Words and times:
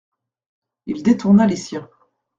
Il 0.87 1.03
détourna 1.03 1.45
les 1.45 1.55
siens. 1.55 1.87